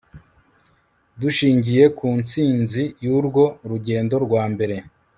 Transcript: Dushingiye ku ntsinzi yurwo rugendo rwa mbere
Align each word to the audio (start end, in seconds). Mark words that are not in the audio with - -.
Dushingiye 1.21 1.83
ku 1.97 2.07
ntsinzi 2.21 2.83
yurwo 3.03 3.43
rugendo 3.69 4.15
rwa 4.25 4.43
mbere 4.53 4.75